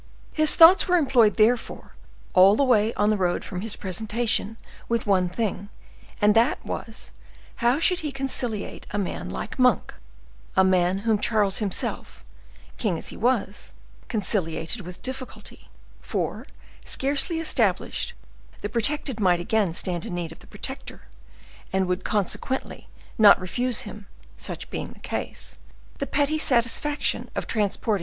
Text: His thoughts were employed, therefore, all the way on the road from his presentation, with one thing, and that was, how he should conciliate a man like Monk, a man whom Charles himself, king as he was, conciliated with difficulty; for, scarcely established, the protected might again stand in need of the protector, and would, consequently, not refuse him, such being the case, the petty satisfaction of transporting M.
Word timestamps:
His 0.33 0.55
thoughts 0.55 0.87
were 0.87 0.97
employed, 0.97 1.35
therefore, 1.35 1.93
all 2.33 2.55
the 2.55 2.63
way 2.63 2.91
on 2.95 3.11
the 3.11 3.17
road 3.17 3.45
from 3.45 3.61
his 3.61 3.75
presentation, 3.75 4.57
with 4.89 5.05
one 5.05 5.29
thing, 5.29 5.69
and 6.19 6.33
that 6.33 6.57
was, 6.65 7.11
how 7.57 7.75
he 7.75 7.81
should 7.81 8.13
conciliate 8.15 8.87
a 8.89 8.97
man 8.97 9.29
like 9.29 9.59
Monk, 9.59 9.93
a 10.55 10.63
man 10.63 10.97
whom 11.05 11.19
Charles 11.19 11.59
himself, 11.59 12.23
king 12.77 12.97
as 12.97 13.09
he 13.09 13.15
was, 13.15 13.73
conciliated 14.07 14.81
with 14.81 15.03
difficulty; 15.03 15.69
for, 16.01 16.47
scarcely 16.83 17.39
established, 17.39 18.13
the 18.61 18.69
protected 18.69 19.19
might 19.19 19.39
again 19.39 19.71
stand 19.71 20.03
in 20.03 20.15
need 20.15 20.31
of 20.31 20.39
the 20.39 20.47
protector, 20.47 21.03
and 21.71 21.85
would, 21.85 22.03
consequently, 22.03 22.89
not 23.19 23.39
refuse 23.39 23.81
him, 23.81 24.07
such 24.35 24.71
being 24.71 24.93
the 24.93 24.99
case, 25.01 25.59
the 25.99 26.07
petty 26.07 26.39
satisfaction 26.39 27.29
of 27.35 27.45
transporting 27.45 27.99
M. 27.99 27.99